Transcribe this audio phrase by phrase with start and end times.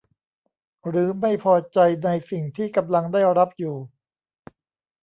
[0.87, 3.77] หรือไม่พอใจในสิ่งที่กำลังได้รับอยู่